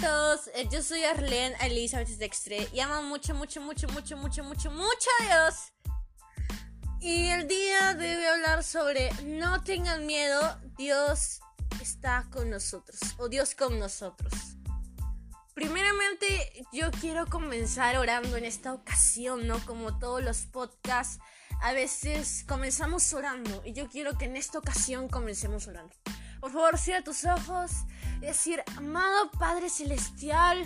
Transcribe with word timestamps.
todos, 0.00 0.48
eh, 0.54 0.66
yo 0.70 0.82
soy 0.82 1.04
Arlene 1.04 1.54
Elizabeth 1.60 2.08
Dextre 2.08 2.68
y 2.72 2.80
amo 2.80 3.02
mucho, 3.02 3.34
mucho, 3.34 3.60
mucho, 3.60 3.86
mucho, 3.88 4.16
mucho, 4.16 4.42
mucho, 4.44 4.70
mucho 4.70 5.10
a 5.20 5.24
Dios. 5.24 5.72
Y 7.00 7.28
el 7.28 7.46
día 7.46 7.94
de 7.94 8.08
hoy 8.08 8.14
voy 8.16 8.24
a 8.24 8.34
hablar 8.34 8.64
sobre 8.64 9.10
no 9.24 9.62
tengan 9.62 10.06
miedo, 10.06 10.40
Dios 10.78 11.40
está 11.82 12.26
con 12.30 12.50
nosotros 12.50 12.98
o 13.18 13.28
Dios 13.28 13.54
con 13.54 13.78
nosotros. 13.78 14.32
Primeramente 15.54 16.64
yo 16.72 16.90
quiero 16.92 17.26
comenzar 17.26 17.98
orando 17.98 18.36
en 18.36 18.46
esta 18.46 18.72
ocasión, 18.72 19.46
¿no? 19.46 19.58
Como 19.66 19.98
todos 19.98 20.22
los 20.22 20.46
podcasts, 20.46 21.22
a 21.60 21.72
veces 21.72 22.44
comenzamos 22.48 23.12
orando 23.12 23.62
y 23.66 23.74
yo 23.74 23.88
quiero 23.88 24.16
que 24.16 24.24
en 24.24 24.36
esta 24.36 24.58
ocasión 24.58 25.08
comencemos 25.08 25.66
orando. 25.68 25.94
Por 26.40 26.52
favor, 26.52 26.78
cierra 26.78 27.04
tus 27.04 27.24
ojos 27.26 27.70
decir, 28.26 28.62
amado 28.76 29.30
Padre 29.32 29.70
Celestial, 29.70 30.64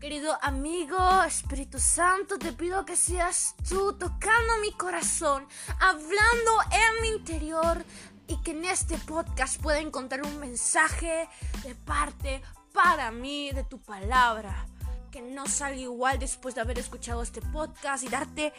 querido 0.00 0.36
amigo 0.42 1.22
Espíritu 1.22 1.78
Santo, 1.78 2.38
te 2.38 2.52
pido 2.52 2.84
que 2.84 2.96
seas 2.96 3.54
tú 3.68 3.92
tocando 3.92 4.56
mi 4.60 4.72
corazón, 4.72 5.46
hablando 5.80 6.50
en 6.70 7.02
mi 7.02 7.08
interior 7.18 7.84
y 8.26 8.36
que 8.42 8.52
en 8.52 8.64
este 8.64 8.96
podcast 8.98 9.60
pueda 9.60 9.80
encontrar 9.80 10.22
un 10.22 10.38
mensaje 10.38 11.28
de 11.62 11.74
parte 11.74 12.42
para 12.72 13.10
mí 13.10 13.52
de 13.52 13.64
tu 13.64 13.78
palabra. 13.80 14.66
Que 15.10 15.20
no 15.20 15.46
salga 15.46 15.76
igual 15.76 16.18
después 16.18 16.54
de 16.54 16.62
haber 16.62 16.78
escuchado 16.78 17.22
este 17.22 17.42
podcast 17.42 18.02
y 18.02 18.08
darte, 18.08 18.54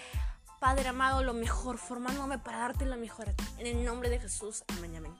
Padre 0.59 0.89
amado, 0.89 1.23
lo 1.23 1.33
mejor, 1.33 1.79
formándome 1.79 2.37
para 2.37 2.59
darte 2.59 2.85
lo 2.85 2.95
mejor 2.95 3.29
a 3.29 3.33
ti. 3.33 3.43
En 3.57 3.65
el 3.65 3.83
nombre 3.83 4.09
de 4.09 4.19
Jesús, 4.19 4.63
amén, 4.77 4.95
amén. 4.95 5.13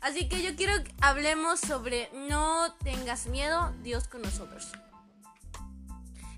Así 0.00 0.28
que 0.28 0.42
yo 0.42 0.54
quiero 0.56 0.82
que 0.84 0.94
hablemos 1.00 1.60
sobre 1.60 2.10
no 2.12 2.74
tengas 2.84 3.26
miedo, 3.26 3.74
Dios 3.82 4.08
con 4.08 4.22
nosotros. 4.22 4.72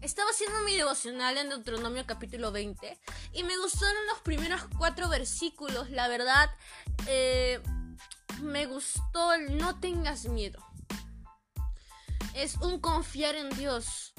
Estaba 0.00 0.30
haciendo 0.30 0.60
mi 0.62 0.76
devocional 0.76 1.38
en 1.38 1.48
Deuteronomio 1.48 2.06
capítulo 2.06 2.52
20 2.52 2.98
y 3.32 3.42
me 3.42 3.56
gustaron 3.58 4.06
los 4.06 4.20
primeros 4.20 4.62
cuatro 4.78 5.08
versículos. 5.08 5.90
La 5.90 6.06
verdad, 6.06 6.50
eh, 7.08 7.60
me 8.40 8.66
gustó 8.66 9.32
el 9.32 9.58
no 9.58 9.80
tengas 9.80 10.26
miedo. 10.26 10.64
Es 12.34 12.56
un 12.58 12.78
confiar 12.80 13.34
en 13.34 13.50
Dios. 13.50 14.14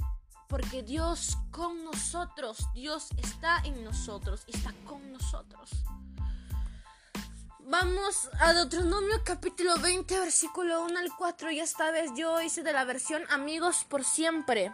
Porque 0.49 0.81
Dios 0.81 1.37
con 1.51 1.85
nosotros, 1.85 2.57
Dios 2.73 3.09
está 3.17 3.61
en 3.63 3.83
nosotros 3.83 4.43
está 4.47 4.73
con 4.83 5.13
nosotros. 5.13 5.69
Vamos 7.71 8.31
a 8.39 8.51
Deuteronomio 8.53 9.21
capítulo 9.23 9.77
20, 9.77 10.19
versículo 10.21 10.83
1 10.85 10.97
al 10.97 11.15
4. 11.15 11.51
Y 11.51 11.59
esta 11.59 11.91
vez 11.91 12.09
yo 12.17 12.41
hice 12.41 12.63
de 12.63 12.73
la 12.73 12.83
versión 12.83 13.21
Amigos 13.29 13.85
por 13.87 14.03
siempre. 14.03 14.73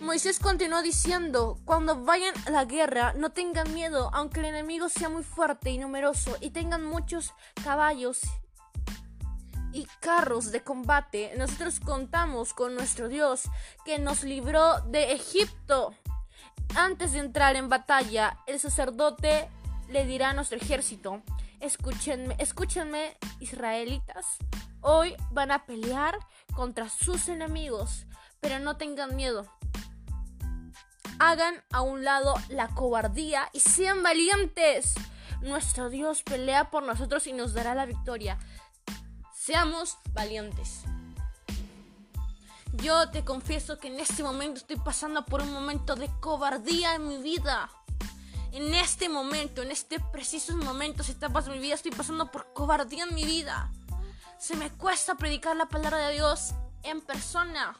Moisés 0.00 0.38
continuó 0.38 0.80
diciendo, 0.80 1.58
cuando 1.64 2.04
vayan 2.04 2.32
a 2.46 2.50
la 2.50 2.64
guerra, 2.64 3.14
no 3.14 3.32
tengan 3.32 3.74
miedo, 3.74 4.10
aunque 4.12 4.38
el 4.38 4.46
enemigo 4.46 4.88
sea 4.88 5.08
muy 5.08 5.24
fuerte 5.24 5.70
y 5.70 5.78
numeroso 5.78 6.36
y 6.40 6.50
tengan 6.50 6.84
muchos 6.84 7.34
caballos 7.64 8.20
y 9.72 9.88
carros 9.98 10.52
de 10.52 10.62
combate. 10.62 11.32
Nosotros 11.36 11.80
contamos 11.80 12.54
con 12.54 12.76
nuestro 12.76 13.08
Dios 13.08 13.42
que 13.84 13.98
nos 13.98 14.22
libró 14.22 14.82
de 14.82 15.14
Egipto. 15.14 15.96
Antes 16.76 17.10
de 17.10 17.18
entrar 17.18 17.56
en 17.56 17.68
batalla, 17.68 18.38
el 18.46 18.60
sacerdote 18.60 19.48
le 19.88 20.04
dirá 20.06 20.30
a 20.30 20.32
nuestro 20.32 20.58
ejército, 20.58 21.22
Escúchenme, 21.60 22.36
escúchenme, 22.38 23.16
israelitas. 23.40 24.36
Hoy 24.82 25.16
van 25.30 25.50
a 25.50 25.64
pelear 25.64 26.18
contra 26.54 26.88
sus 26.90 27.28
enemigos, 27.28 28.06
pero 28.40 28.58
no 28.58 28.76
tengan 28.76 29.16
miedo. 29.16 29.46
Hagan 31.18 31.64
a 31.72 31.80
un 31.80 32.04
lado 32.04 32.34
la 32.48 32.68
cobardía 32.68 33.48
y 33.54 33.60
sean 33.60 34.02
valientes. 34.02 34.94
Nuestro 35.40 35.88
Dios 35.88 36.22
pelea 36.22 36.70
por 36.70 36.82
nosotros 36.82 37.26
y 37.26 37.32
nos 37.32 37.54
dará 37.54 37.74
la 37.74 37.86
victoria. 37.86 38.38
Seamos 39.34 39.96
valientes. 40.12 40.82
Yo 42.74 43.10
te 43.10 43.24
confieso 43.24 43.78
que 43.78 43.88
en 43.88 43.98
este 43.98 44.22
momento 44.22 44.58
estoy 44.58 44.76
pasando 44.76 45.24
por 45.24 45.40
un 45.40 45.52
momento 45.52 45.96
de 45.96 46.10
cobardía 46.20 46.96
en 46.96 47.08
mi 47.08 47.16
vida 47.16 47.70
en 48.56 48.72
este 48.72 49.10
momento, 49.10 49.60
en 49.60 49.70
este 49.70 50.00
preciso 50.00 50.56
momento, 50.56 51.02
si 51.02 51.12
pasando 51.12 51.50
mi 51.50 51.58
vida, 51.58 51.74
estoy 51.74 51.90
pasando 51.90 52.30
por 52.30 52.54
cobardía 52.54 53.04
en 53.04 53.14
mi 53.14 53.22
vida. 53.22 53.70
Se 54.38 54.56
me 54.56 54.70
cuesta 54.70 55.14
predicar 55.14 55.54
la 55.56 55.66
palabra 55.66 56.08
de 56.08 56.14
Dios 56.14 56.54
en 56.82 57.02
persona. 57.02 57.76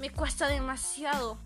Me 0.00 0.10
cuesta 0.10 0.48
demasiado. 0.48 1.38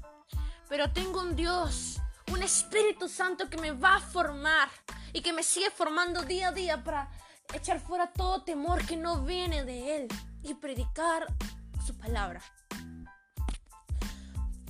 Pero 0.66 0.90
tengo 0.92 1.20
un 1.20 1.36
Dios, 1.36 2.00
un 2.32 2.42
Espíritu 2.42 3.06
Santo 3.06 3.50
que 3.50 3.58
me 3.58 3.72
va 3.72 3.96
a 3.96 4.00
formar 4.00 4.70
y 5.12 5.20
que 5.20 5.34
me 5.34 5.42
sigue 5.42 5.70
formando 5.70 6.22
día 6.22 6.48
a 6.48 6.52
día 6.52 6.82
para 6.82 7.10
echar 7.52 7.80
fuera 7.80 8.10
todo 8.10 8.44
temor 8.44 8.82
que 8.86 8.96
no 8.96 9.24
viene 9.24 9.62
de 9.64 9.96
Él 9.96 10.08
y 10.42 10.54
predicar 10.54 11.26
su 11.86 11.98
palabra. 11.98 12.40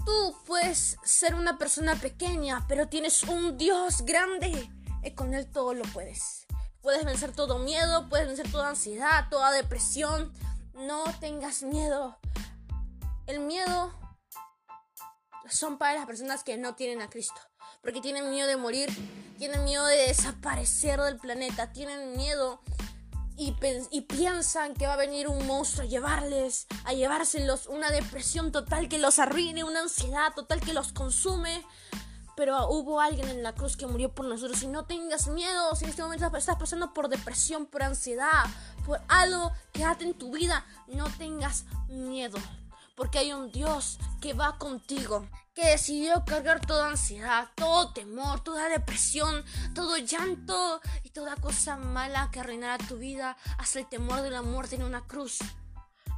Tú 0.08 0.34
puedes 0.46 0.96
ser 1.04 1.34
una 1.34 1.58
persona 1.58 1.94
pequeña, 1.94 2.64
pero 2.66 2.88
tienes 2.88 3.24
un 3.24 3.58
Dios 3.58 4.06
grande 4.06 4.70
y 5.02 5.10
con 5.10 5.34
Él 5.34 5.50
todo 5.50 5.74
lo 5.74 5.84
puedes. 5.84 6.46
Puedes 6.80 7.04
vencer 7.04 7.32
todo 7.32 7.58
miedo, 7.58 8.08
puedes 8.08 8.26
vencer 8.26 8.50
toda 8.50 8.70
ansiedad, 8.70 9.28
toda 9.28 9.52
depresión. 9.52 10.32
No 10.72 11.04
tengas 11.20 11.62
miedo. 11.62 12.18
El 13.26 13.40
miedo 13.40 13.92
son 15.50 15.76
para 15.76 15.92
las 15.92 16.06
personas 16.06 16.42
que 16.42 16.56
no 16.56 16.74
tienen 16.74 17.02
a 17.02 17.10
Cristo. 17.10 17.42
Porque 17.82 18.00
tienen 18.00 18.30
miedo 18.30 18.48
de 18.48 18.56
morir, 18.56 18.88
tienen 19.36 19.64
miedo 19.64 19.84
de 19.84 20.06
desaparecer 20.06 21.02
del 21.02 21.18
planeta, 21.18 21.74
tienen 21.74 22.16
miedo 22.16 22.62
y, 23.38 24.00
piensan 24.02 24.74
que 24.74 24.86
va 24.86 24.94
a 24.94 24.96
venir 24.96 25.28
un 25.28 25.46
monstruo 25.46 25.84
a 25.84 25.88
llevarles, 25.88 26.66
a 26.84 26.92
llevárselos, 26.92 27.68
una 27.68 27.90
depresión 27.90 28.50
total 28.50 28.88
que 28.88 28.98
los 28.98 29.20
arruine, 29.20 29.62
una 29.62 29.80
ansiedad 29.80 30.34
total 30.34 30.60
que 30.60 30.72
los 30.72 30.92
consume. 30.92 31.64
Pero 32.36 32.68
hubo 32.68 33.00
alguien 33.00 33.28
en 33.28 33.42
la 33.42 33.54
cruz 33.54 33.76
que 33.76 33.86
murió 33.86 34.12
por 34.12 34.26
nosotros. 34.26 34.62
Y 34.62 34.66
no 34.66 34.86
tengas 34.86 35.28
miedo 35.28 35.74
si 35.76 35.84
en 35.84 35.90
este 35.90 36.02
momento 36.02 36.36
estás 36.36 36.56
pasando 36.56 36.92
por 36.92 37.08
depresión, 37.08 37.66
por 37.66 37.82
ansiedad, 37.82 38.44
por 38.84 39.00
algo 39.08 39.52
que 39.72 39.84
ate 39.84 40.04
en 40.04 40.14
tu 40.14 40.32
vida. 40.32 40.64
No 40.88 41.04
tengas 41.18 41.64
miedo 41.88 42.38
porque 42.98 43.20
hay 43.20 43.32
un 43.32 43.52
Dios 43.52 43.96
que 44.20 44.34
va 44.34 44.58
contigo, 44.58 45.24
que 45.58 45.70
decidió 45.70 46.24
cargar 46.24 46.64
toda 46.64 46.86
ansiedad, 46.86 47.48
todo 47.56 47.92
temor, 47.92 48.44
toda 48.44 48.68
depresión, 48.68 49.44
todo 49.74 49.96
llanto 49.96 50.80
y 51.02 51.10
toda 51.10 51.34
cosa 51.34 51.76
mala 51.76 52.30
que 52.30 52.38
arruinará 52.38 52.78
tu 52.78 52.98
vida 52.98 53.36
hasta 53.58 53.80
el 53.80 53.88
temor 53.88 54.22
de 54.22 54.30
la 54.30 54.42
muerte 54.42 54.76
en 54.76 54.84
una 54.84 55.04
cruz, 55.08 55.38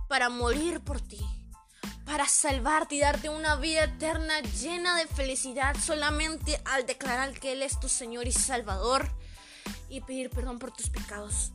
para 0.09 0.29
morir 0.29 0.81
por 0.81 1.01
ti, 1.01 1.25
para 2.05 2.29
salvarte 2.29 2.97
y 2.97 3.01
darte 3.01 3.31
una 3.31 3.57
vida 3.57 3.85
eterna 3.85 4.41
llena 4.41 4.95
de 4.99 5.07
felicidad 5.07 5.75
solamente 5.75 6.61
al 6.67 6.85
declarar 6.85 7.33
que 7.33 7.53
Él 7.53 7.63
es 7.63 7.81
tu 7.81 7.89
Señor 7.89 8.27
y 8.29 8.33
Salvador 8.33 9.11
y 9.89 10.03
pedir 10.03 10.29
perdón 10.29 10.59
por 10.59 10.71
tus 10.71 10.91
pecados 10.91 11.53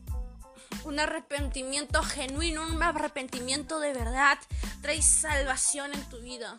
un 0.85 0.99
arrepentimiento 0.99 2.01
genuino, 2.03 2.63
un 2.67 2.81
arrepentimiento 2.81 3.79
de 3.79 3.93
verdad, 3.93 4.37
trae 4.81 5.01
salvación 5.01 5.93
en 5.93 6.09
tu 6.09 6.19
vida. 6.19 6.57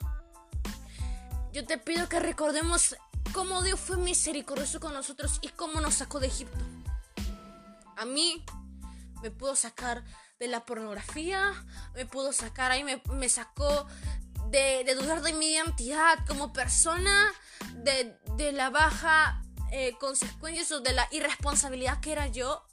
Yo 1.57 1.65
te 1.65 1.79
pido 1.79 2.07
que 2.07 2.21
recordemos 2.21 2.99
cómo 3.33 3.63
Dios 3.63 3.81
fue 3.81 3.97
misericordioso 3.97 4.79
con 4.79 4.93
nosotros 4.93 5.39
y 5.41 5.49
cómo 5.49 5.81
nos 5.81 5.95
sacó 5.95 6.21
de 6.21 6.27
Egipto. 6.27 6.59
A 7.97 8.05
mí 8.05 8.45
me 9.23 9.31
pudo 9.31 9.57
sacar 9.57 10.05
de 10.39 10.49
la 10.49 10.67
pornografía, 10.67 11.55
me 11.95 12.05
pudo 12.05 12.35
sacar 12.35 12.73
ahí, 12.73 12.85
me, 12.85 13.29
sacó 13.31 13.87
de, 14.51 14.85
dudar 15.01 15.23
de 15.23 15.33
mi 15.33 15.47
identidad 15.47 16.19
como 16.29 16.53
persona, 16.53 17.33
de, 17.77 18.53
la 18.53 18.69
baja 18.69 19.43
eh, 19.73 19.95
consecuencias 19.99 20.83
de 20.83 20.93
la 20.93 21.09
irresponsabilidad 21.11 22.01
que 22.01 22.13
era 22.13 22.27
yo. 22.27 22.67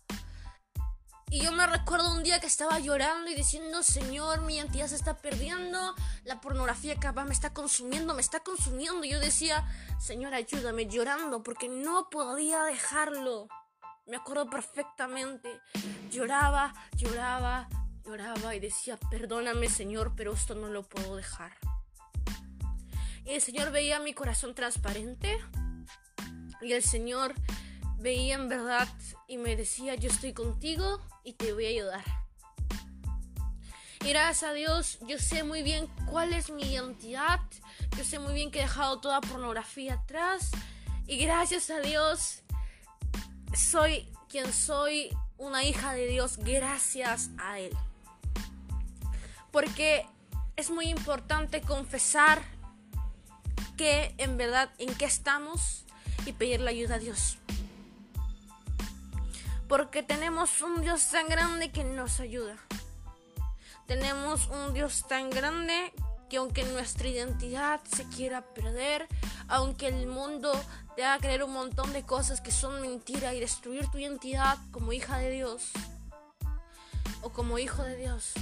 Y 1.33 1.39
yo 1.39 1.51
me 1.51 1.65
recuerdo 1.65 2.13
un 2.13 2.21
día 2.21 2.39
que 2.39 2.45
estaba 2.45 2.77
llorando 2.77 3.27
y 3.31 3.33
diciendo, 3.33 3.81
Señor, 3.81 4.41
mi 4.41 4.57
identidad 4.57 4.85
se 4.85 4.93
está 4.93 5.17
perdiendo, 5.17 5.95
la 6.25 6.39
pornografía 6.39 6.95
capaz 6.99 7.25
me 7.25 7.33
está 7.33 7.55
consumiendo, 7.55 8.13
me 8.13 8.21
está 8.21 8.41
consumiendo. 8.41 9.03
Y 9.03 9.09
yo 9.09 9.19
decía, 9.19 9.67
Señor, 9.99 10.35
ayúdame, 10.35 10.85
llorando, 10.85 11.41
porque 11.41 11.69
no 11.69 12.07
podía 12.11 12.61
dejarlo. 12.65 13.47
Me 14.05 14.17
acuerdo 14.17 14.47
perfectamente. 14.47 15.59
Lloraba, 16.11 16.71
lloraba, 16.95 17.67
lloraba 18.05 18.53
y 18.53 18.59
decía, 18.59 18.99
perdóname, 19.09 19.69
Señor, 19.69 20.13
pero 20.15 20.33
esto 20.33 20.53
no 20.53 20.67
lo 20.67 20.83
puedo 20.83 21.15
dejar. 21.15 21.53
Y 23.25 23.31
el 23.31 23.41
Señor 23.41 23.71
veía 23.71 23.97
mi 23.97 24.13
corazón 24.13 24.53
transparente. 24.53 25.39
Y 26.61 26.73
el 26.73 26.83
Señor 26.83 27.33
veía 28.03 28.35
en 28.35 28.49
verdad 28.49 28.87
y 29.27 29.37
me 29.37 29.55
decía, 29.55 29.95
yo 29.95 30.09
estoy 30.09 30.33
contigo 30.33 30.99
y 31.23 31.33
te 31.33 31.53
voy 31.53 31.65
a 31.65 31.69
ayudar. 31.69 32.03
Y 34.03 34.09
gracias 34.09 34.43
a 34.43 34.53
Dios 34.53 34.99
yo 35.07 35.17
sé 35.17 35.43
muy 35.43 35.63
bien 35.63 35.87
cuál 36.11 36.33
es 36.33 36.49
mi 36.49 36.63
identidad. 36.63 37.39
Yo 37.97 38.03
sé 38.03 38.19
muy 38.19 38.33
bien 38.33 38.51
que 38.51 38.59
he 38.59 38.63
dejado 38.63 38.99
toda 38.99 39.21
pornografía 39.21 39.93
atrás. 39.93 40.51
Y 41.07 41.17
gracias 41.17 41.69
a 41.69 41.79
Dios 41.79 42.43
soy 43.55 44.09
quien 44.27 44.51
soy, 44.51 45.15
una 45.37 45.63
hija 45.63 45.93
de 45.93 46.07
Dios, 46.07 46.37
gracias 46.37 47.29
a 47.37 47.59
Él. 47.59 47.71
Porque 49.51 50.05
es 50.57 50.69
muy 50.69 50.87
importante 50.87 51.61
confesar 51.61 52.41
que 53.77 54.13
en 54.17 54.37
verdad 54.37 54.69
en 54.79 54.93
qué 54.95 55.05
estamos 55.05 55.85
y 56.25 56.33
pedirle 56.33 56.69
ayuda 56.69 56.95
a 56.95 56.99
Dios. 56.99 57.37
Porque 59.67 60.03
tenemos 60.03 60.61
un 60.61 60.81
Dios 60.81 61.09
tan 61.09 61.27
grande 61.27 61.71
que 61.71 61.83
nos 61.83 62.19
ayuda. 62.19 62.57
Tenemos 63.87 64.47
un 64.47 64.73
Dios 64.73 65.05
tan 65.07 65.29
grande 65.29 65.93
que 66.29 66.37
aunque 66.37 66.63
nuestra 66.63 67.07
identidad 67.07 67.81
se 67.83 68.07
quiera 68.09 68.41
perder, 68.41 69.07
aunque 69.47 69.87
el 69.87 70.07
mundo 70.07 70.51
te 70.95 71.03
haga 71.03 71.19
creer 71.19 71.43
un 71.43 71.53
montón 71.53 71.93
de 71.93 72.03
cosas 72.03 72.41
que 72.41 72.51
son 72.51 72.81
mentira 72.81 73.33
y 73.33 73.39
destruir 73.39 73.87
tu 73.91 73.97
identidad 73.97 74.57
como 74.71 74.93
hija 74.93 75.17
de 75.17 75.29
Dios 75.29 75.71
o 77.21 77.29
como 77.29 77.59
hijo 77.59 77.83
de 77.83 77.97
Dios, 77.97 78.33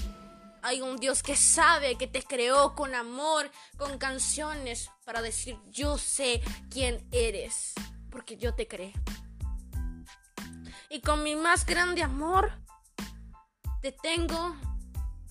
hay 0.62 0.82
un 0.82 0.98
Dios 0.98 1.24
que 1.24 1.36
sabe 1.36 1.96
que 1.96 2.08
te 2.08 2.24
creó 2.24 2.76
con 2.76 2.94
amor, 2.94 3.50
con 3.78 3.98
canciones 3.98 4.90
para 5.04 5.22
decir 5.22 5.58
yo 5.70 5.98
sé 5.98 6.42
quién 6.70 7.06
eres, 7.12 7.74
porque 8.10 8.38
yo 8.38 8.54
te 8.54 8.68
creé. 8.68 8.94
Y 10.94 11.00
con 11.00 11.24
mi 11.24 11.38
más 11.38 11.66
grande 11.66 12.04
amor 12.04 12.52
te 13.82 13.94
tengo 13.94 14.58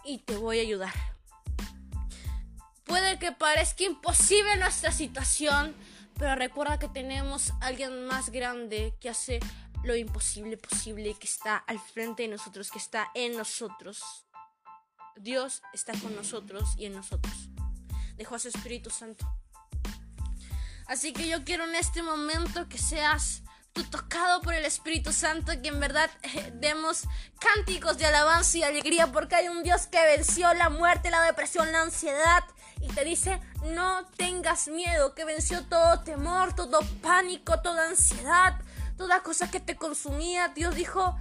y 0.05 0.21
te 0.21 0.35
voy 0.39 0.59
a 0.59 0.63
ayudar. 0.63 0.95
Puede 2.85 3.19
que 3.19 3.33
parezca 3.33 3.85
imposible 3.85 4.57
nuestra 4.57 4.91
situación, 4.91 5.77
pero 6.19 6.35
recuerda 6.35 6.79
que 6.79 6.89
tenemos 6.89 7.51
a 7.61 7.67
alguien 7.67 8.07
más 8.07 8.31
grande 8.31 8.97
que 9.01 9.11
hace 9.11 9.39
lo 9.85 9.95
imposible 9.95 10.57
posible, 10.57 11.15
que 11.21 11.27
está 11.27 11.59
al 11.59 11.79
frente 11.79 12.23
de 12.23 12.31
nosotros, 12.31 12.71
que 12.71 12.79
está 12.79 13.11
en 13.15 13.37
nosotros. 13.37 14.27
Dios 15.17 15.61
está 15.75 15.93
con 15.93 16.17
nosotros 16.17 16.75
y 16.79 16.87
en 16.87 16.95
nosotros. 16.95 17.35
Dejó 18.17 18.37
a 18.37 18.39
su 18.39 18.49
Espíritu 18.49 18.89
Santo. 18.89 19.31
Así 20.87 21.13
que 21.13 21.29
yo 21.29 21.45
quiero 21.45 21.65
en 21.65 21.75
este 21.75 22.03
momento 22.03 22.67
que 22.67 22.79
seas 22.79 23.43
tocado 23.91 24.41
por 24.43 24.55
el 24.55 24.65
Espíritu 24.65 25.13
Santo, 25.13 25.53
que 25.63 25.69
en 25.69 25.81
verdad 25.81 26.11
eh, 26.23 26.53
demos 26.55 27.05
cánticos 27.39 27.99
de 27.99 28.07
alabanza 28.07 28.59
y 28.59 28.63
alegría, 28.63 29.13
porque 29.13 29.37
hay 29.37 29.49
un 29.49 29.63
Dios 29.63 29.87
que 29.87 30.03
venció 30.05 30.53
la 30.55 30.71
muerte, 30.71 31.11
la 31.11 31.23
depresión, 31.23 31.73
la 31.73 31.83
ansiedad, 31.83 32.45
y 32.81 32.89
te 32.89 33.05
dice, 33.05 33.41
no 33.65 34.07
tengas 34.17 34.69
miedo, 34.69 35.15
que 35.15 35.25
venció 35.25 35.65
todo 35.67 36.01
temor, 36.01 36.55
todo 36.55 36.81
pánico, 37.03 37.61
toda 37.61 37.89
ansiedad, 37.89 38.59
toda 38.97 39.23
cosa 39.23 39.51
que 39.51 39.61
te 39.61 39.77
consumía. 39.77 40.49
Dios 40.49 40.75
dijo, 40.75 41.17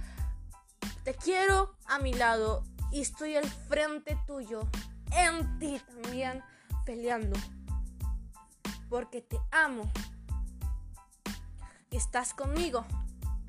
te 1.04 1.14
quiero 1.14 1.76
a 1.86 1.98
mi 1.98 2.14
lado 2.14 2.64
y 2.90 3.02
estoy 3.02 3.36
al 3.36 3.48
frente 3.68 4.18
tuyo, 4.26 4.68
en 5.12 5.58
ti 5.58 5.80
también, 6.02 6.42
peleando, 6.84 7.38
porque 8.88 9.20
te 9.20 9.38
amo 9.50 9.90
estás 11.96 12.34
conmigo. 12.34 12.84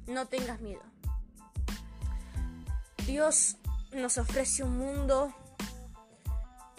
No 0.08 0.28
tengas 0.28 0.62
miedo. 0.62 0.82
Dios 3.06 3.58
nos 3.94 4.18
ofrece 4.18 4.64
un 4.64 4.78
mundo, 4.78 5.34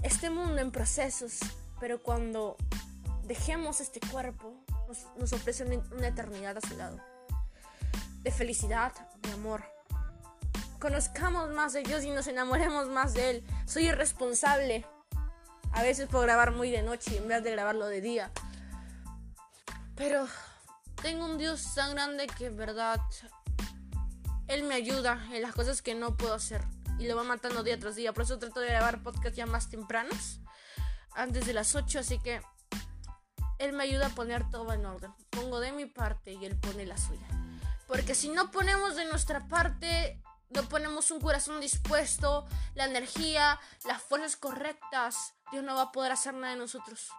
este 0.02 0.30
mundo 0.30 0.60
en 0.60 0.70
procesos, 0.70 1.40
pero 1.80 2.02
cuando 2.02 2.56
dejemos 3.24 3.80
este 3.80 4.00
cuerpo, 4.00 4.54
nos, 5.18 5.32
ofrece 5.32 5.64
una 5.64 6.08
eternidad 6.08 6.56
a 6.56 6.60
su 6.60 6.76
lado. 6.76 6.98
De 8.22 8.30
felicidad, 8.30 8.92
de 9.20 9.32
amor, 9.32 9.64
conozcamos 10.78 11.50
más 11.50 11.72
de 11.72 11.82
Dios 11.82 12.04
y 12.04 12.10
nos 12.10 12.26
enamoremos 12.26 12.88
más 12.88 13.14
de 13.14 13.30
Él. 13.30 13.44
Soy 13.66 13.88
irresponsable. 13.88 14.84
A 15.72 15.82
veces 15.82 16.08
puedo 16.08 16.24
grabar 16.24 16.52
muy 16.52 16.70
de 16.70 16.82
noche 16.82 17.16
en 17.16 17.28
vez 17.28 17.42
de 17.42 17.50
grabarlo 17.50 17.86
de 17.86 18.00
día. 18.00 18.30
Pero 19.96 20.26
tengo 21.02 21.24
un 21.24 21.36
Dios 21.36 21.74
tan 21.74 21.90
grande 21.90 22.28
que 22.28 22.46
en 22.46 22.56
verdad 22.56 23.00
Él 24.46 24.62
me 24.62 24.74
ayuda 24.74 25.20
en 25.32 25.42
las 25.42 25.52
cosas 25.52 25.82
que 25.82 25.94
no 25.94 26.16
puedo 26.16 26.34
hacer. 26.34 26.64
Y 26.98 27.08
lo 27.08 27.16
va 27.16 27.24
matando 27.24 27.64
día 27.64 27.78
tras 27.78 27.96
día. 27.96 28.12
Por 28.12 28.22
eso 28.22 28.38
trato 28.38 28.60
de 28.60 28.68
grabar 28.68 29.02
podcast 29.02 29.34
ya 29.34 29.46
más 29.46 29.68
tempranos. 29.68 30.40
Antes 31.14 31.44
de 31.44 31.54
las 31.54 31.74
8. 31.74 31.98
Así 31.98 32.20
que 32.20 32.40
Él 33.58 33.72
me 33.72 33.82
ayuda 33.82 34.06
a 34.06 34.10
poner 34.10 34.48
todo 34.48 34.72
en 34.72 34.86
orden. 34.86 35.12
Pongo 35.30 35.58
de 35.58 35.72
mi 35.72 35.86
parte 35.86 36.32
y 36.32 36.44
Él 36.44 36.56
pone 36.56 36.86
la 36.86 36.96
suya. 36.96 37.26
Porque 37.88 38.14
si 38.14 38.28
no 38.28 38.52
ponemos 38.52 38.94
de 38.94 39.04
nuestra 39.06 39.48
parte, 39.48 40.22
no 40.50 40.62
ponemos 40.68 41.10
un 41.10 41.20
corazón 41.20 41.60
dispuesto, 41.60 42.46
la 42.74 42.84
energía, 42.84 43.58
las 43.86 44.00
fuerzas 44.02 44.36
correctas, 44.36 45.34
Dios 45.50 45.64
no 45.64 45.74
va 45.74 45.82
a 45.82 45.92
poder 45.92 46.12
hacer 46.12 46.34
nada 46.34 46.52
de 46.52 46.60
nosotros. 46.60 47.10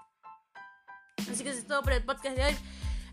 Así 1.29 1.43
que 1.43 1.49
eso 1.49 1.59
es 1.59 1.67
todo 1.67 1.83
por 1.83 1.93
el 1.93 2.03
podcast 2.03 2.35
de 2.37 2.45
hoy. 2.45 2.57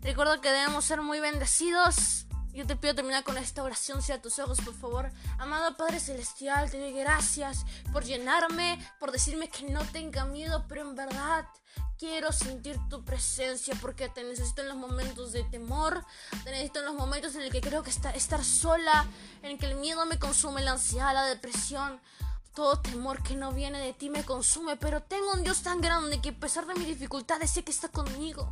Recuerdo 0.01 0.41
que 0.41 0.51
debemos 0.51 0.83
ser 0.85 1.01
muy 1.01 1.19
bendecidos. 1.19 2.25
Yo 2.53 2.65
te 2.65 2.75
pido 2.75 2.95
terminar 2.95 3.23
con 3.23 3.37
esta 3.37 3.63
oración, 3.63 4.01
sea 4.01 4.21
tus 4.21 4.39
ojos, 4.39 4.59
por 4.59 4.73
favor. 4.73 5.11
Amado 5.37 5.77
Padre 5.77 5.99
Celestial, 5.99 6.69
te 6.71 6.79
doy 6.79 6.91
gracias 6.91 7.65
por 7.93 8.03
llenarme, 8.03 8.83
por 8.99 9.11
decirme 9.11 9.47
que 9.47 9.69
no 9.69 9.79
tenga 9.85 10.25
miedo, 10.25 10.65
pero 10.67 10.81
en 10.81 10.95
verdad 10.95 11.45
quiero 11.99 12.31
sentir 12.31 12.79
tu 12.89 13.05
presencia 13.05 13.75
porque 13.79 14.09
te 14.09 14.23
necesito 14.23 14.63
en 14.63 14.69
los 14.69 14.77
momentos 14.77 15.33
de 15.33 15.43
temor, 15.43 16.03
te 16.43 16.49
necesito 16.49 16.79
en 16.79 16.85
los 16.85 16.95
momentos 16.95 17.35
en 17.35 17.43
el 17.43 17.51
que 17.51 17.61
creo 17.61 17.83
que 17.83 17.91
está, 17.91 18.09
estar 18.09 18.43
sola, 18.43 19.05
en 19.43 19.51
el 19.51 19.57
que 19.59 19.67
el 19.67 19.75
miedo 19.75 20.05
me 20.07 20.17
consume, 20.17 20.61
la 20.61 20.71
ansiedad, 20.71 21.13
la 21.13 21.25
depresión. 21.25 22.01
Todo 22.55 22.81
temor 22.81 23.21
que 23.23 23.35
no 23.35 23.53
viene 23.53 23.79
de 23.79 23.93
ti 23.93 24.09
me 24.09 24.25
consume, 24.25 24.75
pero 24.77 25.03
tengo 25.03 25.31
un 25.31 25.43
Dios 25.43 25.61
tan 25.61 25.79
grande 25.79 26.19
que 26.19 26.29
a 26.29 26.39
pesar 26.39 26.65
de 26.65 26.73
mis 26.73 26.87
dificultades 26.87 27.51
sé 27.51 27.63
que 27.63 27.71
está 27.71 27.87
conmigo. 27.87 28.51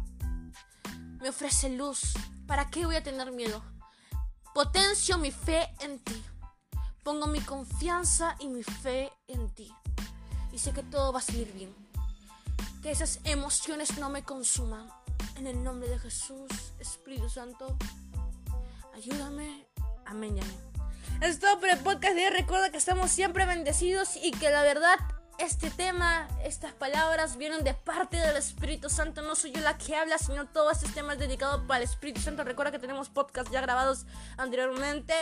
Me 1.21 1.30
ofrece 1.30 1.69
luz. 1.69 2.13
¿Para 2.48 2.69
qué 2.69 2.86
voy 2.86 2.95
a 2.95 3.04
tener 3.04 3.31
miedo? 3.31 3.62
Potencio 4.54 5.18
mi 5.18 5.31
fe 5.31 5.69
en 5.81 6.00
ti. 6.00 6.24
Pongo 7.04 7.27
mi 7.27 7.41
confianza 7.41 8.36
y 8.39 8.48
mi 8.48 8.63
fe 8.63 9.12
en 9.27 9.50
ti. 9.53 9.74
Y 10.51 10.60
sé 10.60 10.72
que 10.72 10.84
todo 10.84 11.12
va 11.12 11.20
a 11.20 11.24
salir 11.24 11.51
bien. 11.53 11.75
Que 12.82 12.91
esas 12.91 13.20
emociones 13.25 13.98
no 13.98 14.10
me 14.10 14.24
consuman. 14.24 14.89
En 15.36 15.48
el 15.48 15.63
nombre 15.63 15.89
de 15.89 16.00
Jesús, 16.00 16.50
Espíritu 16.79 17.29
Santo, 17.29 17.77
ayúdame. 18.93 19.67
Amén 20.05 20.38
y 20.38 20.41
amén. 20.41 20.70
Es 21.22 21.39
todo 21.39 21.60
por 21.60 21.70
el 21.70 21.79
podcast 21.79 22.15
de 22.15 22.27
hoy. 22.27 22.32
Recuerda 22.32 22.72
que 22.72 22.77
estamos 22.77 23.12
siempre 23.12 23.46
bendecidos 23.46 24.15
y 24.15 24.32
que 24.32 24.50
la 24.50 24.63
verdad 24.63 24.98
este 25.39 25.69
tema, 25.72 26.27
estas 26.43 26.74
palabras 26.74 27.38
vienen 27.38 27.63
de 27.63 27.74
parte 27.74 28.17
del 28.17 28.36
Espíritu 28.36 28.89
Santo. 28.89 29.22
No 29.22 29.36
soy 29.36 29.51
yo 29.51 29.62
la 29.62 29.77
que 29.77 29.96
habla, 29.96 30.17
sino 30.17 30.48
todo 30.48 30.72
este 30.72 30.89
tema 30.89 31.13
es 31.13 31.19
dedicado 31.19 31.65
para 31.65 31.79
el 31.79 31.89
Espíritu 31.89 32.22
Santo. 32.22 32.43
Recuerda 32.43 32.72
que 32.72 32.79
tenemos 32.79 33.10
podcasts 33.10 33.51
ya 33.51 33.62
grabados 33.62 34.05
anteriormente. 34.38 35.13